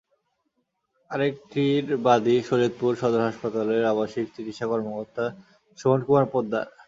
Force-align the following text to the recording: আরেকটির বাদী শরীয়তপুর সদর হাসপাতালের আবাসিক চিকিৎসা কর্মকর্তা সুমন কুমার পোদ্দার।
আরেকটির 1.11 1.85
বাদী 2.05 2.35
শরীয়তপুর 2.49 2.91
সদর 3.01 3.21
হাসপাতালের 3.27 3.83
আবাসিক 3.85 4.25
চিকিৎসা 4.35 4.65
কর্মকর্তা 4.67 5.25
সুমন 5.79 5.99
কুমার 6.05 6.25
পোদ্দার। 6.33 6.65